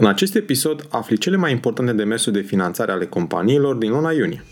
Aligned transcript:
În 0.00 0.06
acest 0.06 0.34
episod 0.34 0.86
afli 0.88 1.18
cele 1.18 1.36
mai 1.36 1.50
importante 1.50 1.92
demersuri 1.92 2.34
de 2.34 2.40
finanțare 2.40 2.92
ale 2.92 3.06
companiilor 3.06 3.74
din 3.74 3.90
luna 3.90 4.12
iunie. 4.12 4.44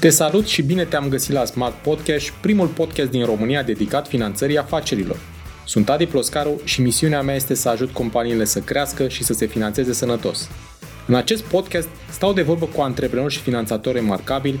Te 0.00 0.08
salut 0.08 0.46
și 0.46 0.62
bine 0.62 0.84
te-am 0.84 1.08
găsit 1.08 1.32
la 1.32 1.44
Smart 1.44 1.74
Podcast, 1.74 2.30
primul 2.30 2.66
podcast 2.66 3.10
din 3.10 3.24
România 3.24 3.62
dedicat 3.62 4.08
finanțării 4.08 4.58
afacerilor. 4.58 5.16
Sunt 5.66 5.88
Adi 5.88 6.06
Ploscaru 6.06 6.60
și 6.64 6.80
misiunea 6.82 7.22
mea 7.22 7.34
este 7.34 7.54
să 7.54 7.68
ajut 7.68 7.90
companiile 7.90 8.44
să 8.44 8.60
crească 8.60 9.08
și 9.08 9.24
să 9.24 9.32
se 9.32 9.46
finanțeze 9.46 9.92
sănătos. 9.92 10.48
În 11.06 11.14
acest 11.14 11.42
podcast 11.42 11.88
stau 12.10 12.32
de 12.32 12.42
vorbă 12.42 12.66
cu 12.66 12.80
antreprenori 12.80 13.32
și 13.32 13.40
finanțatori 13.40 13.96
remarcabili 13.96 14.60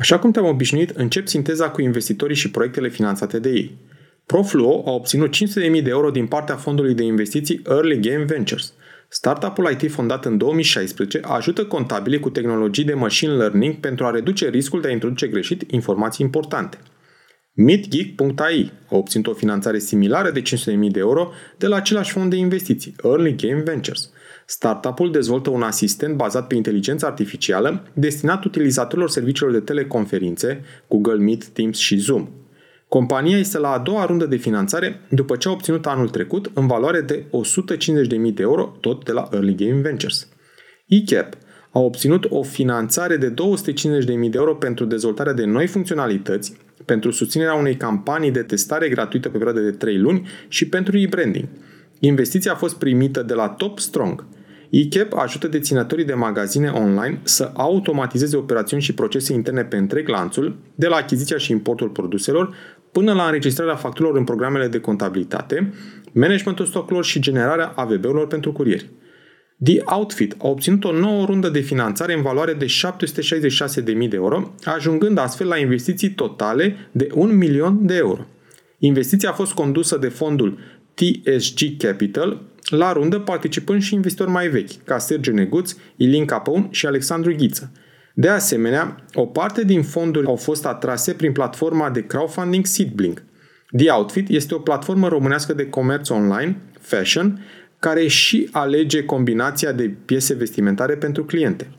Așa 0.00 0.18
cum 0.18 0.30
te-am 0.30 0.46
obișnuit, 0.46 0.90
încep 0.90 1.28
sinteza 1.28 1.70
cu 1.70 1.80
investitorii 1.80 2.36
și 2.36 2.50
proiectele 2.50 2.88
finanțate 2.88 3.38
de 3.38 3.48
ei. 3.48 3.78
Profluo 4.26 4.82
a 4.86 4.90
obținut 4.90 5.34
500.000 5.34 5.82
de 5.82 5.90
euro 5.90 6.10
din 6.10 6.26
partea 6.26 6.56
fondului 6.56 6.94
de 6.94 7.02
investiții 7.02 7.62
Early 7.68 8.00
Game 8.00 8.24
Ventures. 8.24 8.72
Startup-ul 9.08 9.76
IT 9.80 9.90
fondat 9.90 10.24
în 10.24 10.38
2016 10.38 11.20
ajută 11.22 11.64
contabile 11.64 12.18
cu 12.18 12.30
tehnologii 12.30 12.84
de 12.84 12.94
machine 12.94 13.32
learning 13.32 13.74
pentru 13.74 14.04
a 14.04 14.10
reduce 14.10 14.48
riscul 14.48 14.80
de 14.80 14.88
a 14.88 14.90
introduce 14.90 15.26
greșit 15.26 15.70
informații 15.70 16.24
importante. 16.24 16.78
MeetGeek.ai 17.64 18.72
a 18.90 18.96
obținut 18.96 19.26
o 19.26 19.32
finanțare 19.32 19.78
similară 19.78 20.30
de 20.30 20.42
500.000 20.42 20.46
de 20.90 20.98
euro 20.98 21.32
de 21.56 21.66
la 21.66 21.76
același 21.76 22.12
fond 22.12 22.30
de 22.30 22.36
investiții, 22.36 22.94
Early 23.02 23.34
Game 23.34 23.62
Ventures– 23.62 24.10
Startup-ul 24.50 25.10
dezvoltă 25.10 25.50
un 25.50 25.62
asistent 25.62 26.16
bazat 26.16 26.46
pe 26.46 26.54
inteligență 26.54 27.06
artificială 27.06 27.82
destinat 27.92 28.44
utilizatorilor 28.44 29.10
serviciilor 29.10 29.52
de 29.52 29.60
teleconferințe, 29.60 30.64
Google 30.88 31.16
Meet, 31.16 31.46
Teams 31.46 31.78
și 31.78 31.96
Zoom. 31.96 32.28
Compania 32.88 33.38
este 33.38 33.58
la 33.58 33.70
a 33.70 33.78
doua 33.78 34.04
rundă 34.04 34.26
de 34.26 34.36
finanțare 34.36 35.00
după 35.10 35.36
ce 35.36 35.48
a 35.48 35.50
obținut 35.50 35.86
anul 35.86 36.08
trecut 36.08 36.50
în 36.54 36.66
valoare 36.66 37.00
de 37.00 37.24
150.000 37.24 38.08
de 38.08 38.42
euro, 38.42 38.76
tot 38.80 39.04
de 39.04 39.12
la 39.12 39.28
Early 39.32 39.54
Game 39.54 39.80
Ventures. 39.80 40.28
eCap 40.86 41.34
a 41.70 41.78
obținut 41.78 42.26
o 42.28 42.42
finanțare 42.42 43.16
de 43.16 43.30
250.000 43.30 43.34
de 44.06 44.30
euro 44.32 44.54
pentru 44.54 44.84
dezvoltarea 44.84 45.32
de 45.32 45.44
noi 45.44 45.66
funcționalități, 45.66 46.56
pentru 46.90 47.10
susținerea 47.10 47.54
unei 47.54 47.76
campanii 47.76 48.30
de 48.30 48.42
testare 48.42 48.88
gratuită 48.88 49.28
pe 49.28 49.38
perioadă 49.38 49.60
de 49.60 49.70
3 49.70 49.98
luni 49.98 50.28
și 50.48 50.68
pentru 50.68 50.92
rebranding. 50.98 51.48
Investiția 51.98 52.52
a 52.52 52.54
fost 52.54 52.78
primită 52.78 53.22
de 53.22 53.34
la 53.34 53.48
Top 53.48 53.78
Strong– 53.78 54.24
eCap 54.70 55.12
ajută 55.14 55.48
deținătorii 55.48 56.04
de 56.04 56.14
magazine 56.14 56.68
online 56.68 57.20
să 57.22 57.50
automatizeze 57.54 58.36
operațiuni 58.36 58.82
și 58.82 58.94
procese 58.94 59.32
interne 59.32 59.64
pe 59.64 59.76
întreg 59.76 60.08
lanțul, 60.08 60.56
de 60.74 60.86
la 60.86 60.96
achiziția 60.96 61.36
și 61.36 61.52
importul 61.52 61.88
produselor, 61.88 62.54
până 62.92 63.12
la 63.12 63.24
înregistrarea 63.24 63.74
facturilor 63.74 64.16
în 64.16 64.24
programele 64.24 64.68
de 64.68 64.80
contabilitate, 64.80 65.72
managementul 66.12 66.66
stocurilor 66.66 67.04
și 67.04 67.20
generarea 67.20 67.72
AVB-urilor 67.76 68.26
pentru 68.26 68.52
curieri. 68.52 68.90
The 69.64 69.80
Outfit 69.84 70.34
a 70.38 70.48
obținut 70.48 70.84
o 70.84 70.92
nouă 70.92 71.24
rundă 71.24 71.48
de 71.48 71.60
finanțare 71.60 72.14
în 72.14 72.22
valoare 72.22 72.52
de 72.52 72.66
766.000 72.66 73.84
de 73.84 74.08
euro, 74.12 74.54
ajungând 74.64 75.18
astfel 75.18 75.46
la 75.46 75.56
investiții 75.56 76.10
totale 76.10 76.76
de 76.92 77.08
1 77.14 77.32
milion 77.32 77.86
de 77.86 77.96
euro. 77.96 78.26
Investiția 78.78 79.30
a 79.30 79.32
fost 79.32 79.52
condusă 79.52 79.96
de 79.96 80.08
fondul 80.08 80.58
TSG 80.94 81.76
Capital, 81.78 82.42
la 82.70 82.92
rundă 82.92 83.18
participând 83.18 83.82
și 83.82 83.94
investitori 83.94 84.30
mai 84.30 84.48
vechi, 84.48 84.84
ca 84.84 84.98
Sergiu 84.98 85.32
Neguț, 85.32 85.74
Ilin 85.96 86.24
Capăun 86.24 86.68
și 86.70 86.86
Alexandru 86.86 87.34
Ghiță. 87.34 87.72
De 88.14 88.28
asemenea, 88.28 89.04
o 89.14 89.26
parte 89.26 89.64
din 89.64 89.82
fonduri 89.82 90.26
au 90.26 90.36
fost 90.36 90.66
atrase 90.66 91.12
prin 91.12 91.32
platforma 91.32 91.90
de 91.90 92.06
crowdfunding 92.06 92.66
Seedblink. 92.66 93.22
The 93.76 93.90
Outfit 93.90 94.28
este 94.28 94.54
o 94.54 94.58
platformă 94.58 95.08
românească 95.08 95.52
de 95.52 95.66
comerț 95.66 96.08
online, 96.08 96.56
fashion, 96.80 97.40
care 97.80 98.06
și 98.06 98.48
alege 98.52 99.04
combinația 99.04 99.72
de 99.72 99.94
piese 100.04 100.34
vestimentare 100.34 100.96
pentru 100.96 101.24
cliente. 101.24 101.70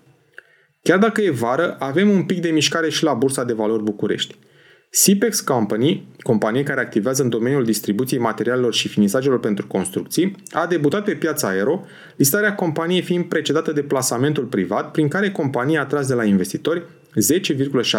Chiar 0.82 0.98
dacă 0.98 1.22
e 1.22 1.30
vară, 1.30 1.76
avem 1.80 2.10
un 2.10 2.24
pic 2.24 2.42
de 2.42 2.50
mișcare 2.50 2.90
și 2.90 3.04
la 3.04 3.14
Bursa 3.14 3.44
de 3.44 3.54
Valori 3.54 3.84
București– 3.84 4.36
Sipex 4.94 5.40
Company, 5.40 6.08
companie 6.22 6.64
care 6.64 6.80
activează 6.80 7.24
în 7.24 7.30
domeniul 7.30 7.64
distribuției 7.64 8.20
materialelor 8.20 8.74
și 8.74 8.88
finisajelor 8.88 9.40
pentru 9.40 9.68
construcții, 9.68 10.36
a 10.50 10.66
debutat 10.68 11.04
pe 11.04 11.14
piața 11.14 11.48
aero, 11.48 11.86
listarea 12.16 12.56
companiei 12.56 13.02
fiind 13.02 13.26
precedată 13.26 13.72
de 13.72 13.82
plasamentul 13.82 14.44
privat, 14.44 14.92
prin 14.92 15.08
care 15.08 15.32
compania 15.32 15.82
a 15.82 15.86
tras 15.86 16.08
de 16.08 16.14
la 16.14 16.24
investitori 16.24 16.84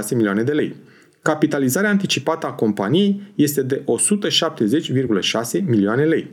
10,6 0.02 0.08
milioane 0.14 0.42
de 0.42 0.52
lei. 0.52 0.74
Capitalizarea 1.22 1.90
anticipată 1.90 2.46
a 2.46 2.52
companiei 2.52 3.32
este 3.34 3.62
de 3.62 3.82
170,6 5.54 5.64
milioane 5.64 6.04
lei. 6.04 6.30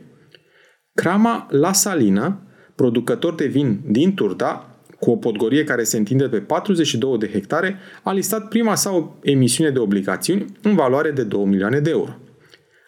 Crama 1.00 1.46
La 1.50 1.72
Salina, 1.72 2.40
producător 2.74 3.34
de 3.34 3.46
vin 3.46 3.80
din 3.86 4.14
Turda, 4.14 4.76
cu 4.98 5.10
o 5.10 5.16
podgorie 5.16 5.64
care 5.64 5.82
se 5.82 5.96
întinde 5.96 6.28
pe 6.28 6.38
42 6.38 7.18
de 7.18 7.28
hectare, 7.28 7.78
a 8.02 8.12
listat 8.12 8.48
prima 8.48 8.74
sa 8.74 9.16
emisiune 9.22 9.70
de 9.70 9.78
obligațiuni 9.78 10.44
în 10.62 10.74
valoare 10.74 11.10
de 11.10 11.22
2 11.22 11.44
milioane 11.44 11.80
de 11.80 11.90
euro. 11.90 12.16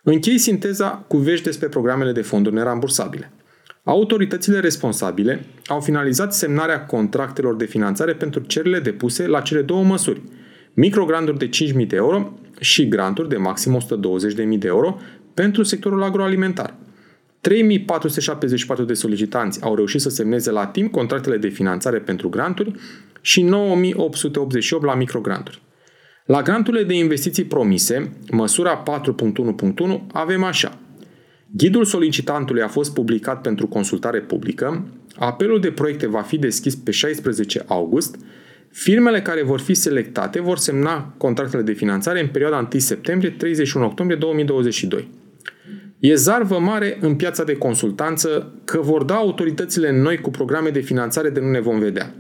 Închei 0.03 0.39
sinteza 0.39 1.05
cu 1.09 1.17
vești 1.17 1.45
despre 1.45 1.69
programele 1.69 2.13
de 2.13 2.23
fonduri 2.23 2.55
nerambursabile. 2.55 3.33
Autoritățile 3.85 4.61
responsabile 4.61 5.45
au 5.67 5.81
finalizat 5.81 6.35
semnarea 6.35 6.87
contractelor 6.87 7.57
de 7.57 7.65
finanțare 7.65 8.15
pentru 8.15 8.41
cererile 8.41 8.81
depuse 8.81 9.27
la 9.27 9.41
cele 9.41 9.63
două 9.63 9.85
măsuri, 9.85 10.23
microgranturi 10.75 11.39
de 11.39 11.49
5.000 11.83 11.87
de 11.87 11.97
euro 11.97 12.33
și 12.61 12.89
granturi 12.89 13.29
de 13.29 13.37
maxim 13.37 13.79
120.000 14.53 14.59
de 14.59 14.67
euro 14.67 14.99
pentru 15.35 15.63
sectorul 15.63 16.03
agroalimentar– 16.03 16.75
3474 17.43 18.85
de 18.85 18.95
solicitanți 18.95 19.63
au 19.63 19.75
reușit 19.75 20.01
să 20.01 20.09
semneze 20.09 20.51
la 20.51 20.67
timp 20.67 20.93
contractele 20.93 21.37
de 21.37 21.49
finanțare 21.49 21.99
pentru 21.99 22.29
granturi 22.29 22.73
și 23.21 23.43
9888 23.43 24.85
la 24.85 24.95
microgranturi. 24.95 25.63
La 26.25 26.43
granturile 26.43 26.83
de 26.83 26.95
investiții 26.95 27.45
promise, 27.45 28.13
măsura 28.31 28.83
4.1.1, 28.83 30.01
avem 30.13 30.45
așa. 30.45 30.79
Ghidul 31.57 31.85
solicitantului 31.85 32.63
a 32.63 32.69
fost 32.69 32.95
publicat 32.95 33.41
pentru 33.41 33.67
consultare 33.67 34.21
publică, 34.21 34.87
apelul 35.17 35.61
de 35.61 35.71
proiecte 35.71 36.07
va 36.07 36.21
fi 36.21 36.39
deschis 36.39 36.75
pe 36.75 36.91
16 36.91 37.65
august, 37.67 38.17
firmele 38.71 39.23
care 39.23 39.43
vor 39.43 39.61
fi 39.61 39.75
selectate 39.75 40.41
vor 40.41 40.59
semna 40.59 41.15
contractele 41.17 41.63
de 41.63 41.73
finanțare 41.73 42.21
în 42.21 42.29
perioada 42.29 42.69
1 42.73 42.81
septembrie-31 42.81 43.73
octombrie 43.75 44.19
2022. 44.19 45.09
E 46.03 46.15
zarvă 46.15 46.59
mare 46.59 46.99
în 47.01 47.15
piața 47.15 47.45
de 47.45 47.57
consultanță 47.57 48.53
că 48.65 48.81
vor 48.81 49.03
da 49.05 49.15
autoritățile 49.15 49.93
noi 49.93 50.19
cu 50.19 50.31
programe 50.31 50.71
de 50.71 50.81
finanțare 50.81 51.31
de 51.31 51.41
nu 51.41 51.51
ne 51.51 51.61
vom 51.61 51.79
vedea. 51.79 52.15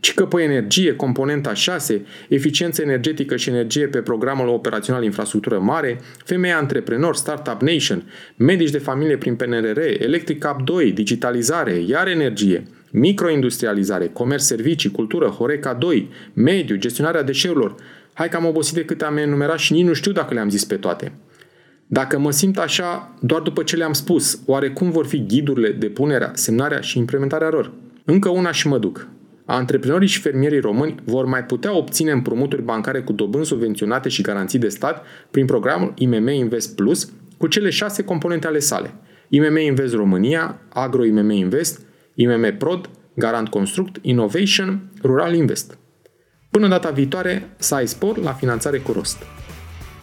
Ci 0.00 0.14
că 0.14 0.26
pe 0.26 0.42
energie, 0.42 0.96
componenta 0.96 1.54
6, 1.54 2.04
eficiență 2.28 2.82
energetică 2.82 3.36
și 3.36 3.48
energie 3.48 3.86
pe 3.86 3.98
programul 3.98 4.48
operațional 4.48 5.04
infrastructură 5.04 5.58
mare, 5.58 6.00
femei 6.24 6.52
antreprenori, 6.52 7.18
Startup 7.18 7.60
Nation, 7.60 8.10
medici 8.36 8.70
de 8.70 8.78
familie 8.78 9.16
prin 9.16 9.34
PNRR, 9.34 9.78
Electric 9.78 10.38
Cap 10.38 10.62
2, 10.62 10.92
digitalizare, 10.92 11.84
iar 11.86 12.08
energie, 12.08 12.62
microindustrializare, 12.90 14.06
comerț 14.12 14.42
servicii, 14.42 14.90
cultură, 14.90 15.26
Horeca 15.26 15.72
2, 15.72 16.10
mediu, 16.32 16.76
gestionarea 16.76 17.22
deșeurilor. 17.22 17.74
Hai 18.12 18.28
că 18.28 18.36
am 18.36 18.46
obosit 18.46 18.74
de 18.74 18.84
câte 18.84 19.04
am 19.04 19.16
enumerat 19.16 19.58
și 19.58 19.72
nici 19.72 19.86
nu 19.86 19.92
știu 19.92 20.12
dacă 20.12 20.34
le-am 20.34 20.48
zis 20.48 20.64
pe 20.64 20.76
toate. 20.76 21.12
Dacă 21.86 22.18
mă 22.18 22.30
simt 22.30 22.58
așa 22.58 23.14
doar 23.20 23.40
după 23.40 23.62
ce 23.62 23.76
le-am 23.76 23.92
spus, 23.92 24.40
oare 24.46 24.70
cum 24.70 24.90
vor 24.90 25.06
fi 25.06 25.26
ghidurile, 25.26 25.70
depunerea, 25.70 26.30
semnarea 26.34 26.80
și 26.80 26.98
implementarea 26.98 27.48
lor? 27.48 27.72
Încă 28.04 28.28
una 28.28 28.52
și 28.52 28.68
mă 28.68 28.78
duc. 28.78 29.08
Antreprenorii 29.44 30.08
și 30.08 30.20
fermierii 30.20 30.60
români 30.60 30.94
vor 31.04 31.24
mai 31.24 31.44
putea 31.44 31.76
obține 31.76 32.10
împrumuturi 32.10 32.62
bancare 32.62 33.00
cu 33.02 33.12
dobândi 33.12 33.46
subvenționate 33.46 34.08
și 34.08 34.22
garanții 34.22 34.58
de 34.58 34.68
stat 34.68 35.04
prin 35.30 35.46
programul 35.46 35.92
IMM 35.96 36.28
Invest 36.28 36.76
Plus 36.76 37.12
cu 37.38 37.46
cele 37.46 37.70
șase 37.70 38.04
componente 38.04 38.46
ale 38.46 38.58
sale. 38.58 38.94
IMM 39.28 39.56
Invest 39.56 39.94
România, 39.94 40.60
Agro 40.68 41.04
IMM 41.04 41.30
Invest, 41.30 41.80
IMM 42.14 42.56
Prod, 42.58 42.88
Garant 43.14 43.48
Construct, 43.48 43.96
Innovation, 44.02 44.90
Rural 45.02 45.34
Invest. 45.34 45.78
Până 46.50 46.68
data 46.68 46.90
viitoare, 46.90 47.48
să 47.56 47.74
ai 47.74 47.88
spor 47.88 48.18
la 48.18 48.32
finanțare 48.32 48.78
cu 48.78 48.92
rost. 48.92 49.16